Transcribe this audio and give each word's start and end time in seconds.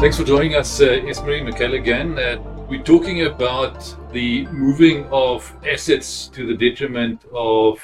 Thanks 0.00 0.16
for 0.16 0.24
joining 0.24 0.54
us, 0.54 0.80
uh, 0.80 0.84
Esmery 0.84 1.42
McKell 1.42 1.78
again. 1.78 2.18
Uh, 2.18 2.42
we're 2.70 2.82
talking 2.82 3.26
about 3.26 3.94
the 4.12 4.46
moving 4.46 5.04
of 5.12 5.54
assets 5.70 6.26
to 6.28 6.46
the 6.46 6.56
detriment 6.56 7.26
of 7.34 7.78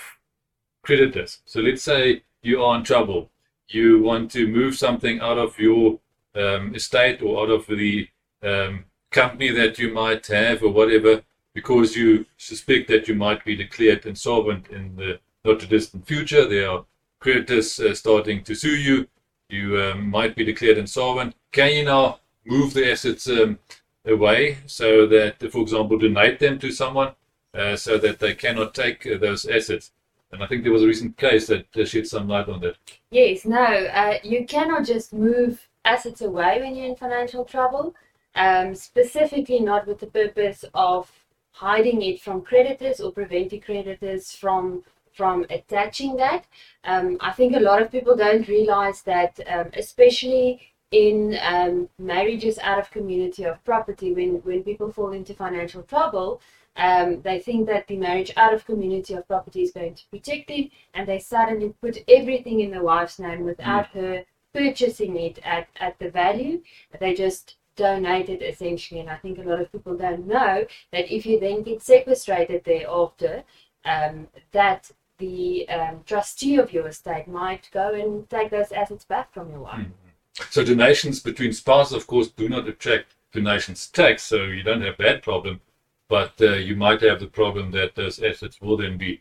creditors. 0.83 1.43
So 1.45 1.61
let's 1.61 1.83
say 1.83 2.23
you 2.41 2.65
are 2.65 2.79
in 2.79 2.85
trouble. 2.85 3.31
You 3.69 4.03
want 4.03 4.31
to 4.31 4.49
move 4.49 4.79
something 4.79 5.21
out 5.21 5.37
of 5.37 5.59
your 5.59 6.01
um, 6.35 6.75
estate 6.75 7.21
or 7.21 7.43
out 7.43 7.51
of 7.51 7.67
the 7.67 8.09
um, 8.43 8.87
company 9.11 9.51
that 9.51 9.79
you 9.79 9.93
might 9.93 10.27
have 10.29 10.63
or 10.63 10.71
whatever 10.71 11.23
because 11.53 11.97
you 11.97 12.25
suspect 12.39 12.89
that 12.89 13.09
you 13.09 13.15
might 13.15 13.45
be 13.45 13.55
declared 13.55 14.07
insolvent 14.07 14.69
in 14.69 14.97
the 14.97 15.21
not 15.45 15.61
too 15.61 15.67
distant 15.67 16.07
future. 16.07 16.49
There 16.49 16.71
are 16.71 16.87
creditors 17.21 17.79
uh, 17.79 17.95
starting 17.95 18.43
to 18.45 18.55
sue 18.55 18.75
you. 18.75 19.07
You 19.49 19.81
um, 19.81 20.11
might 20.11 20.35
be 20.35 20.45
declared 20.45 20.79
insolvent. 20.79 21.35
Can 21.53 21.73
you 21.73 21.85
now 21.85 22.19
move 22.45 22.75
the 22.75 22.91
assets 22.91 23.29
um, 23.29 23.59
away 24.05 24.59
so 24.67 25.07
that, 25.07 25.39
for 25.53 25.61
example, 25.61 25.99
donate 25.99 26.41
them 26.41 26.59
to 26.59 26.73
someone 26.73 27.13
uh, 27.55 27.77
so 27.77 27.97
that 27.99 28.19
they 28.19 28.35
cannot 28.35 28.75
take 28.75 29.07
uh, 29.07 29.19
those 29.19 29.47
assets? 29.47 29.93
And 30.33 30.43
I 30.43 30.49
think 30.49 30.65
there 30.65 30.73
was 30.73 30.83
a 30.83 30.87
recent 30.89 31.17
case 31.17 31.47
that 31.47 31.67
uh, 31.77 31.85
shed 31.85 32.09
some 32.09 32.29
light 32.29 32.49
on 32.49 32.61
that. 32.61 32.77
Yes, 33.11 33.45
no, 33.45 33.63
uh, 33.63 34.19
you 34.25 34.45
cannot 34.47 34.85
just 34.85 35.13
move 35.13 35.69
assets 35.85 36.21
away 36.21 36.61
when 36.61 36.75
you're 36.75 36.87
in 36.87 36.97
financial 36.97 37.45
trouble, 37.45 37.95
um, 38.35 38.75
specifically 38.75 39.61
not 39.61 39.87
with 39.87 40.01
the 40.01 40.09
purpose 40.09 40.65
of 40.75 41.11
hiding 41.53 42.03
it 42.03 42.21
from 42.21 42.43
creditors 42.43 43.01
or 43.01 43.13
preventing 43.13 43.61
creditors 43.61 44.33
from 44.33 44.83
from 45.17 45.47
attaching 45.51 46.17
that. 46.17 46.45
Um, 46.85 47.17
I 47.21 47.33
think 47.33 47.57
a 47.57 47.61
lot 47.61 47.83
of 47.83 47.91
people 47.91 48.17
don't 48.17 48.47
realize 48.49 49.03
that, 49.03 49.41
um, 49.49 49.71
especially 49.75 50.61
in 50.91 51.37
um, 51.43 51.89
marriages 51.99 52.59
out 52.59 52.79
of 52.79 52.91
community 52.91 53.45
of 53.45 53.65
property, 53.65 54.13
when, 54.13 54.37
when 54.45 54.63
people 54.63 54.93
fall 54.93 55.13
into 55.13 55.35
financial 55.35 55.83
trouble, 55.83 56.41
um, 56.77 57.23
they 57.23 57.39
think 57.41 57.67
that 57.67 57.87
the 57.89 57.97
marriage 57.97 58.33
out 58.37 58.53
of 58.53 58.67
community 58.67 59.15
of 59.15 59.27
property 59.27 59.63
is 59.63 59.73
going 59.73 59.95
to 59.95 60.05
protect 60.11 60.49
them, 60.49 60.71
and 60.95 61.09
they 61.09 61.19
suddenly 61.19 61.75
put 61.81 62.05
everything 62.07 62.61
in 62.61 62.71
the 62.71 62.83
wife's 62.83 63.19
name 63.19 63.45
without 63.45 63.87
mm. 63.87 64.01
her 64.01 64.25
purchasing 64.53 65.17
it 65.17 65.39
at, 65.45 65.69
at 65.81 65.99
the 65.99 66.11
value. 66.11 66.63
They 67.01 67.15
just 67.15 67.57
donated 67.77 68.43
essentially. 68.43 69.01
And 69.01 69.11
I 69.11 69.17
think 69.17 69.39
a 69.39 69.43
lot 69.43 69.61
of 69.61 69.71
people 69.71 69.97
don't 69.97 70.27
know 70.27 70.67
that 70.93 71.15
if 71.15 71.27
you 71.27 71.39
then 71.39 71.63
get 71.63 71.83
sequestrated 71.83 72.65
thereafter, 72.65 73.45
um, 73.85 74.29
that 74.53 74.91
the 75.19 75.69
um, 75.69 76.03
trustee 76.07 76.57
of 76.57 76.73
your 76.73 76.89
estate 76.89 77.29
might 77.29 77.69
go 77.73 77.95
and 77.95 78.29
take 78.29 78.51
those 78.51 78.73
assets 78.73 79.05
back 79.05 79.33
from 79.33 79.51
your 79.51 79.61
wife. 79.61 79.81
Mm-hmm. 79.81 80.43
So 80.51 80.65
donations 80.65 81.21
between 81.21 81.53
spouses, 81.53 81.97
of 81.97 82.07
course, 82.07 82.29
do 82.29 82.49
not 82.49 82.69
attract 82.69 83.15
donations 83.33 83.87
tax, 83.89 84.23
so 84.23 84.45
you 84.45 84.63
don't 84.63 84.83
have 84.83 84.97
that 84.99 85.23
problem. 85.23 85.61
But 86.09 86.35
uh, 86.41 86.53
you 86.55 86.77
might 86.77 87.01
have 87.03 87.21
the 87.21 87.27
problem 87.27 87.73
that 87.73 87.95
those 87.95 88.23
assets 88.23 88.61
will 88.61 88.77
then 88.77 88.97
be 88.97 89.21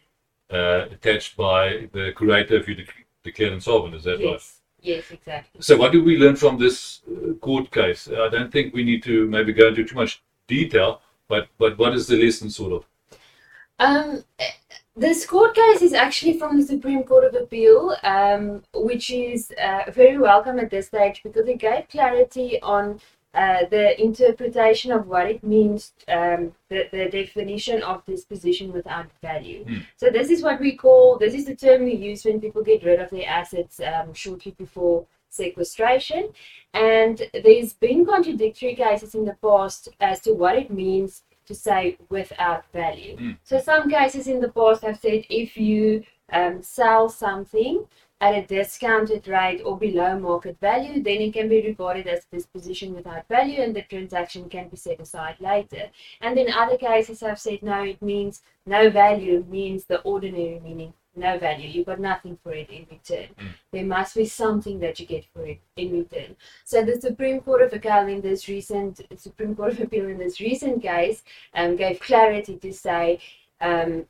uh, 0.51 0.85
attached 0.91 1.35
by 1.35 1.89
the 1.93 2.13
curator 2.15 2.55
if 2.55 2.67
you 2.67 2.75
de- 2.75 2.85
declare 3.23 3.53
insolvent. 3.53 3.95
Is 3.95 4.03
that 4.03 4.19
yes. 4.19 4.29
right? 4.29 4.41
Yes, 4.81 5.09
exactly. 5.09 5.61
So, 5.61 5.77
what 5.77 5.91
do 5.91 6.03
we 6.03 6.17
learn 6.17 6.35
from 6.35 6.59
this 6.59 7.01
uh, 7.09 7.33
court 7.33 7.71
case? 7.71 8.07
I 8.07 8.29
don't 8.29 8.51
think 8.51 8.73
we 8.73 8.83
need 8.83 9.01
to 9.03 9.27
maybe 9.27 9.51
go 9.51 9.69
into 9.69 9.83
too 9.83 9.95
much 9.95 10.21
detail, 10.47 11.01
but 11.27 11.47
but 11.57 11.77
what 11.79 11.95
is 11.95 12.05
the 12.05 12.21
lesson 12.23 12.51
sort 12.51 12.73
of? 12.73 12.85
Um, 13.79 14.23
this 14.95 15.25
court 15.25 15.55
case 15.55 15.81
is 15.81 15.93
actually 15.93 16.37
from 16.39 16.57
the 16.57 16.65
Supreme 16.65 17.03
Court 17.03 17.25
of 17.25 17.35
Appeal, 17.35 17.95
um, 18.03 18.63
which 18.73 19.09
is 19.11 19.51
uh, 19.61 19.91
very 19.91 20.17
welcome 20.17 20.57
at 20.59 20.69
this 20.69 20.87
stage 20.87 21.21
because 21.21 21.47
it 21.47 21.59
gave 21.59 21.89
clarity 21.89 22.61
on 22.61 23.01
uh, 23.33 23.65
the 23.69 24.01
interpretation 24.01 24.93
of 24.93 25.07
what 25.07 25.29
it 25.29 25.43
means, 25.43 25.91
um, 26.07 26.53
the, 26.69 26.87
the 26.93 27.09
definition 27.09 27.83
of 27.83 28.05
disposition 28.05 28.71
without 28.71 29.07
value. 29.21 29.65
Mm. 29.65 29.85
So 29.97 30.09
this 30.09 30.29
is 30.29 30.41
what 30.41 30.61
we 30.61 30.77
call, 30.77 31.17
this 31.17 31.33
is 31.33 31.45
the 31.45 31.55
term 31.55 31.83
we 31.83 31.95
use 31.95 32.23
when 32.23 32.39
people 32.39 32.63
get 32.63 32.85
rid 32.85 33.01
of 33.01 33.09
their 33.09 33.27
assets 33.27 33.81
um, 33.81 34.13
shortly 34.13 34.55
before 34.57 35.05
sequestration. 35.27 36.29
And 36.73 37.29
there's 37.33 37.73
been 37.73 38.05
contradictory 38.05 38.75
cases 38.75 39.13
in 39.13 39.25
the 39.25 39.35
past 39.41 39.89
as 39.99 40.21
to 40.21 40.31
what 40.31 40.57
it 40.57 40.71
means 40.71 41.23
to 41.45 41.55
say 41.55 41.97
without 42.09 42.65
value. 42.71 43.17
Mm. 43.17 43.37
So 43.43 43.59
some 43.59 43.89
cases 43.89 44.27
in 44.27 44.39
the 44.39 44.49
past 44.49 44.83
have 44.83 44.99
said 44.99 45.25
if 45.29 45.57
you 45.57 46.03
um, 46.31 46.61
sell 46.61 47.09
something 47.09 47.85
at 48.21 48.33
a 48.33 48.47
discounted 48.47 49.27
rate 49.27 49.61
or 49.65 49.77
below 49.77 50.17
market 50.17 50.57
value, 50.59 51.03
then 51.03 51.21
it 51.21 51.33
can 51.33 51.49
be 51.49 51.61
regarded 51.61 52.07
as 52.07 52.25
disposition 52.25 52.95
without 52.95 53.27
value 53.27 53.61
and 53.61 53.75
the 53.75 53.81
transaction 53.83 54.49
can 54.49 54.69
be 54.69 54.77
set 54.77 54.99
aside 54.99 55.35
later. 55.39 55.89
And 56.21 56.37
in 56.39 56.51
other 56.51 56.77
cases 56.77 57.19
have 57.21 57.39
said 57.39 57.61
no, 57.61 57.83
it 57.83 58.01
means 58.01 58.41
no 58.65 58.89
value 58.89 59.45
means 59.49 59.85
the 59.85 60.01
ordinary 60.01 60.59
meaning 60.63 60.93
no 61.15 61.37
value. 61.37 61.67
You 61.69 61.83
got 61.83 61.99
nothing 61.99 62.37
for 62.43 62.53
it 62.53 62.69
in 62.69 62.85
return. 62.89 63.29
Mm. 63.39 63.47
There 63.71 63.85
must 63.85 64.15
be 64.15 64.25
something 64.25 64.79
that 64.79 64.99
you 64.99 65.05
get 65.05 65.25
for 65.33 65.45
it 65.45 65.59
in 65.75 65.91
return. 65.91 66.35
So 66.63 66.83
the 66.83 66.99
Supreme 66.99 67.41
Court 67.41 67.61
of 67.61 67.73
Appeal 67.73 68.07
in 68.07 68.21
this 68.21 68.47
recent 68.47 69.01
Supreme 69.17 69.55
Court 69.55 69.73
of 69.73 69.81
Appeal 69.81 70.07
in 70.07 70.17
this 70.17 70.39
recent 70.39 70.81
case 70.81 71.23
um, 71.53 71.75
gave 71.75 71.99
clarity 71.99 72.57
to 72.57 72.73
say 72.73 73.19
um, 73.61 74.05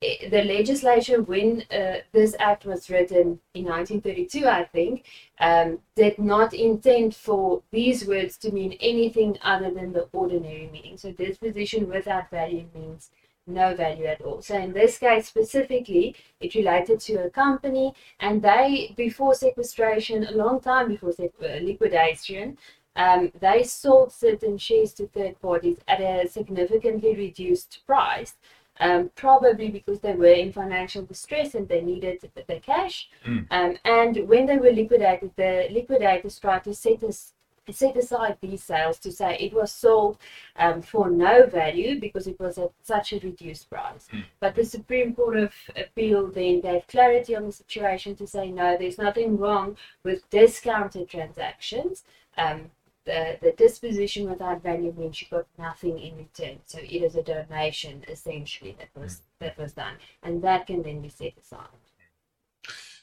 the 0.00 0.44
legislation 0.44 1.26
when 1.26 1.64
uh, 1.72 1.96
this 2.12 2.36
act 2.38 2.64
was 2.64 2.88
written 2.88 3.40
in 3.54 3.64
1932 3.64 4.46
i 4.46 4.64
think 4.64 5.04
um, 5.40 5.78
did 5.96 6.16
not 6.20 6.54
intend 6.54 7.16
for 7.16 7.62
these 7.72 8.06
words 8.06 8.36
to 8.36 8.52
mean 8.52 8.76
anything 8.80 9.36
other 9.42 9.72
than 9.72 9.92
the 9.92 10.08
ordinary 10.12 10.70
meaning 10.72 10.96
so 10.96 11.10
disposition 11.10 11.88
without 11.88 12.30
value 12.30 12.64
means 12.74 13.10
no 13.48 13.74
value 13.74 14.04
at 14.04 14.20
all 14.20 14.40
so 14.40 14.56
in 14.56 14.72
this 14.72 14.98
case 14.98 15.26
specifically 15.28 16.14
it 16.40 16.54
related 16.54 17.00
to 17.00 17.14
a 17.24 17.30
company 17.30 17.92
and 18.20 18.42
they 18.42 18.92
before 18.96 19.34
sequestration 19.34 20.26
a 20.26 20.32
long 20.32 20.60
time 20.60 20.88
before 20.88 21.12
uh, 21.20 21.46
liquidation 21.62 22.56
um, 22.96 23.30
they 23.40 23.62
sold 23.62 24.12
certain 24.12 24.58
shares 24.58 24.92
to 24.92 25.06
third 25.06 25.40
parties 25.40 25.78
at 25.86 26.00
a 26.00 26.28
significantly 26.28 27.14
reduced 27.14 27.80
price 27.86 28.34
um, 28.80 29.10
probably 29.14 29.70
because 29.70 30.00
they 30.00 30.14
were 30.14 30.26
in 30.26 30.52
financial 30.52 31.02
distress 31.02 31.54
and 31.54 31.68
they 31.68 31.80
needed 31.80 32.20
the 32.34 32.60
cash. 32.60 33.08
Mm. 33.26 33.46
Um, 33.50 33.76
and 33.84 34.28
when 34.28 34.46
they 34.46 34.56
were 34.56 34.70
liquidated, 34.70 35.32
the 35.36 35.68
liquidators 35.70 36.38
tried 36.38 36.64
to 36.64 36.74
set, 36.74 37.02
us, 37.02 37.32
set 37.72 37.96
aside 37.96 38.38
these 38.40 38.62
sales 38.62 38.98
to 39.00 39.12
say 39.12 39.36
it 39.38 39.52
was 39.52 39.72
sold 39.72 40.18
um, 40.56 40.82
for 40.82 41.10
no 41.10 41.46
value 41.46 42.00
because 42.00 42.26
it 42.26 42.38
was 42.38 42.58
at 42.58 42.72
such 42.82 43.12
a 43.12 43.20
reduced 43.20 43.68
price. 43.70 44.08
Mm. 44.12 44.24
But 44.40 44.54
the 44.54 44.64
Supreme 44.64 45.14
Court 45.14 45.36
of 45.36 45.52
Appeal 45.76 46.28
then 46.28 46.60
gave 46.60 46.86
clarity 46.86 47.36
on 47.36 47.46
the 47.46 47.52
situation 47.52 48.16
to 48.16 48.26
say 48.26 48.50
no, 48.50 48.76
there's 48.78 48.98
nothing 48.98 49.38
wrong 49.38 49.76
with 50.04 50.28
discounted 50.30 51.08
transactions. 51.08 52.04
Um, 52.36 52.70
the, 53.04 53.38
the 53.40 53.52
disposition 53.52 54.28
without 54.28 54.62
value 54.62 54.94
means 54.96 55.20
you 55.20 55.28
got 55.30 55.46
nothing 55.58 55.98
in 55.98 56.16
return. 56.16 56.58
So 56.66 56.78
it 56.78 57.02
is 57.02 57.16
a 57.16 57.22
donation 57.22 58.04
essentially 58.06 58.76
that 58.78 58.90
was 59.00 59.14
mm. 59.14 59.20
that 59.40 59.58
was 59.58 59.72
done, 59.72 59.94
and 60.22 60.42
that 60.42 60.66
can 60.66 60.82
then 60.82 61.00
be 61.00 61.08
set 61.08 61.32
aside. 61.40 61.68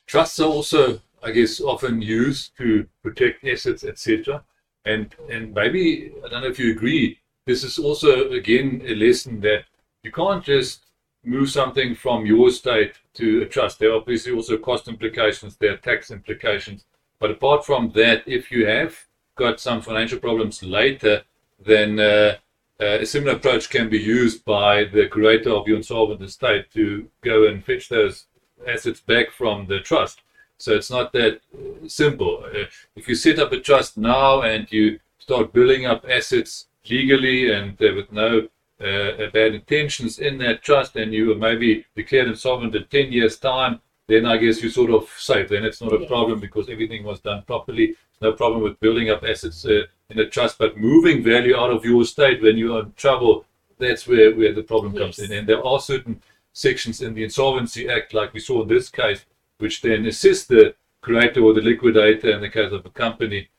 Trusts 0.05 0.39
are 0.39 0.47
also, 0.47 0.99
I 1.23 1.31
guess, 1.31 1.59
often 1.59 2.01
used 2.01 2.55
to 2.57 2.87
protect 3.01 3.43
assets, 3.43 3.83
etc. 3.83 4.43
And 4.85 5.15
and 5.29 5.53
maybe 5.53 6.11
I 6.23 6.29
don't 6.29 6.41
know 6.41 6.49
if 6.49 6.59
you 6.59 6.71
agree. 6.71 7.19
This 7.45 7.63
is 7.63 7.79
also 7.79 8.31
again 8.31 8.81
a 8.85 8.95
lesson 8.95 9.41
that 9.41 9.65
you 10.03 10.11
can't 10.11 10.43
just 10.43 10.85
move 11.23 11.49
something 11.49 11.95
from 11.95 12.25
your 12.25 12.51
state 12.51 12.93
to 13.15 13.41
a 13.41 13.45
trust. 13.45 13.79
There 13.79 13.91
are 13.91 13.97
obviously 13.97 14.31
also 14.31 14.57
cost 14.57 14.87
implications, 14.87 15.57
there 15.57 15.73
are 15.73 15.77
tax 15.77 16.11
implications. 16.11 16.85
But 17.19 17.31
apart 17.31 17.65
from 17.65 17.91
that, 17.95 18.23
if 18.27 18.51
you 18.51 18.67
have 18.67 18.95
got 19.35 19.59
some 19.59 19.81
financial 19.81 20.19
problems 20.19 20.61
later, 20.61 21.23
then 21.59 21.99
uh, 21.99 22.35
uh, 22.79 22.99
a 23.01 23.05
similar 23.05 23.37
approach 23.37 23.69
can 23.69 23.89
be 23.89 23.97
used 23.97 24.43
by 24.45 24.83
the 24.83 25.07
curator 25.07 25.51
of 25.51 25.67
your 25.67 25.77
insolvent 25.77 26.21
estate 26.21 26.71
to 26.73 27.07
go 27.21 27.47
and 27.47 27.63
fetch 27.63 27.89
those 27.89 28.25
assets 28.67 28.99
back 28.99 29.31
from 29.31 29.65
the 29.67 29.79
trust. 29.79 30.21
So 30.57 30.73
it's 30.73 30.89
not 30.89 31.11
that 31.13 31.41
simple. 31.87 32.43
Uh, 32.45 32.65
if 32.95 33.07
you 33.07 33.15
set 33.15 33.39
up 33.39 33.51
a 33.51 33.59
trust 33.59 33.97
now 33.97 34.41
and 34.41 34.71
you 34.71 34.99
start 35.17 35.53
building 35.53 35.85
up 35.85 36.05
assets 36.09 36.67
legally 36.89 37.51
and 37.51 37.71
uh, 37.81 37.93
with 37.95 38.11
no 38.11 38.47
uh, 38.79 39.29
bad 39.33 39.53
intentions 39.53 40.19
in 40.19 40.37
that 40.39 40.61
trust, 40.61 40.95
and 40.95 41.13
you 41.13 41.33
maybe 41.35 41.85
declared 41.95 42.27
insolvent 42.27 42.75
in 42.75 42.85
10 42.85 43.11
years' 43.11 43.37
time, 43.37 43.79
then 44.07 44.25
I 44.25 44.37
guess 44.37 44.61
you're 44.61 44.71
sort 44.71 44.91
of 44.91 45.09
safe. 45.17 45.49
Then 45.49 45.65
it's 45.65 45.81
not 45.81 45.93
a 45.93 46.05
problem 46.05 46.39
because 46.39 46.69
everything 46.69 47.03
was 47.03 47.19
done 47.19 47.43
properly 47.43 47.95
no 48.21 48.33
problem 48.33 48.61
with 48.61 48.79
building 48.79 49.09
up 49.09 49.23
assets 49.23 49.65
uh, 49.65 49.83
in 50.09 50.19
a 50.19 50.29
trust, 50.29 50.57
but 50.57 50.77
moving 50.77 51.23
value 51.23 51.55
out 51.55 51.71
of 51.71 51.83
your 51.85 52.01
estate 52.01 52.41
when 52.41 52.57
you 52.57 52.75
are 52.75 52.83
in 52.83 52.93
trouble, 52.93 53.45
that's 53.77 54.07
where, 54.07 54.33
where 54.35 54.53
the 54.53 54.63
problem 54.63 54.93
yes. 54.93 55.01
comes 55.01 55.19
in. 55.19 55.37
And 55.37 55.47
there 55.47 55.65
are 55.65 55.79
certain 55.79 56.21
sections 56.53 57.01
in 57.01 57.13
the 57.13 57.23
Insolvency 57.23 57.89
Act, 57.89 58.13
like 58.13 58.33
we 58.33 58.39
saw 58.39 58.61
in 58.61 58.67
this 58.67 58.89
case, 58.89 59.25
which 59.57 59.81
then 59.81 60.05
assist 60.05 60.47
the 60.49 60.75
curator 61.03 61.41
or 61.41 61.53
the 61.53 61.61
liquidator 61.61 62.31
in 62.31 62.41
the 62.41 62.49
case 62.49 62.71
of 62.71 62.85
a 62.85 62.89
company 62.89 63.49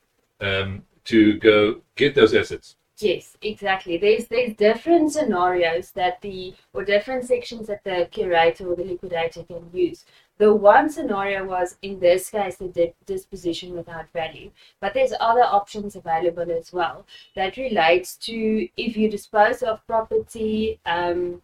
um, 0.41 0.83
to 1.05 1.37
go 1.39 1.81
get 1.95 2.15
those 2.15 2.33
assets. 2.33 2.75
Yes, 2.99 3.37
exactly. 3.43 3.97
There's 3.97 4.27
there's 4.27 4.55
different 4.55 5.11
scenarios 5.11 5.91
that 5.91 6.19
the 6.21 6.55
or 6.73 6.83
different 6.83 7.25
sections 7.25 7.67
that 7.67 7.83
the 7.83 8.07
curator 8.09 8.67
or 8.67 8.75
the 8.75 8.83
liquidator 8.83 9.43
can 9.43 9.69
use. 9.71 10.03
The 10.39 10.53
one 10.53 10.89
scenario 10.89 11.45
was 11.45 11.77
in 11.83 11.99
this 11.99 12.31
case 12.31 12.57
the 12.57 12.93
disposition 13.05 13.75
without 13.75 14.11
value, 14.13 14.49
but 14.79 14.95
there's 14.95 15.13
other 15.19 15.43
options 15.43 15.95
available 15.95 16.51
as 16.51 16.73
well 16.73 17.05
that 17.35 17.57
relates 17.57 18.15
to 18.17 18.67
if 18.77 18.97
you 18.97 19.09
dispose 19.11 19.61
of 19.61 19.85
property 19.85 20.79
um, 20.87 21.43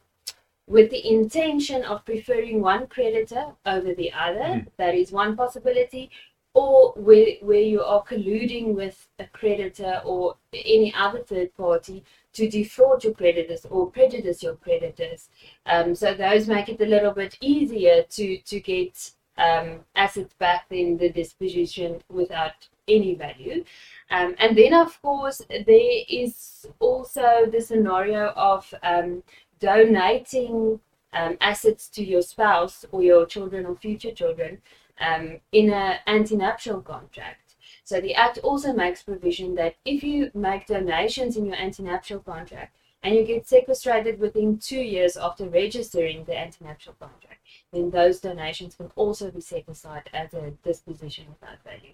with 0.68 0.90
the 0.92 1.08
intention 1.08 1.84
of 1.84 2.06
preferring 2.06 2.62
one 2.62 2.88
creditor 2.88 3.48
over 3.66 3.94
the 3.94 4.12
other. 4.14 4.40
Mm. 4.40 4.68
That 4.78 4.96
is 4.96 5.12
one 5.12 5.36
possibility. 5.36 6.10
Or 6.56 6.94
where, 6.98 7.38
where 7.42 7.62
you 7.62 7.82
are 7.82 8.04
colluding 8.04 8.76
with 8.76 9.08
a 9.18 9.26
creditor 9.26 10.04
or 10.06 10.36
any 10.54 10.94
other 10.96 11.24
third 11.24 11.56
party 11.56 12.04
to 12.34 12.48
defraud 12.48 13.04
your 13.04 13.14
creditors 13.14 13.66
or 13.66 13.90
prejudice 13.90 14.44
your 14.44 14.56
creditors. 14.58 15.30
Um, 15.66 15.96
so 15.96 16.14
those 16.14 16.48
make 16.48 16.70
it 16.70 16.80
a 16.80 16.86
little 16.86 17.12
bit 17.12 17.40
easier 17.42 18.04
to, 18.08 18.38
to 18.38 18.60
get 18.60 19.12
um, 19.36 19.80
assets 19.96 20.36
back 20.36 20.68
in 20.70 20.98
the 20.98 21.10
disposition 21.10 22.04
without 22.12 22.68
any 22.88 23.16
value. 23.16 23.64
Um, 24.12 24.36
and 24.38 24.56
then, 24.56 24.76
of 24.76 25.02
course, 25.02 25.42
there 25.50 26.04
is 26.08 26.68
also 26.80 27.48
the 27.52 27.62
scenario 27.62 28.28
of 28.36 28.72
um, 28.84 29.24
donating 29.64 30.82
um, 31.14 31.38
assets 31.40 31.88
to 31.88 32.04
your 32.04 32.22
spouse 32.22 32.86
or 32.92 33.02
your 33.02 33.26
children 33.26 33.66
or 33.66 33.76
future 33.76 34.12
children 34.12 34.62
um, 35.00 35.40
in 35.54 35.72
an 35.72 36.00
antenuptial 36.06 36.82
contract. 36.84 37.56
So 37.86 38.02
the 38.02 38.14
Act 38.14 38.40
also 38.40 38.74
makes 38.74 39.04
provision 39.04 39.56
that 39.56 39.76
if 39.86 40.04
you 40.04 40.32
make 40.34 40.68
donations 40.68 41.38
in 41.38 41.46
your 41.46 41.56
antenuptial 41.56 42.20
contract 42.26 42.76
and 43.04 43.16
you 43.16 43.24
get 43.24 43.48
sequestrated 43.48 44.20
within 44.20 44.58
two 44.58 44.82
years 44.82 45.16
after 45.16 45.48
registering 45.48 46.26
the 46.26 46.34
antenuptial 46.34 46.96
contract, 47.00 47.40
then 47.72 47.90
those 47.90 48.20
donations 48.20 48.76
can 48.76 48.92
also 48.96 49.32
be 49.32 49.42
set 49.42 49.64
aside 49.70 50.10
as 50.14 50.34
a 50.34 50.52
disposition 50.64 51.26
without 51.30 51.64
value. 51.64 51.94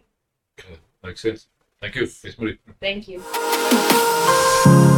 Okay, 0.60 0.80
makes 1.04 1.21
sense. 1.21 1.48
Thank 1.81 1.95
you, 1.95 2.01
Ms. 2.01 2.39
Marie. 2.39 2.57
Thank 2.80 3.07
you. 3.07 4.89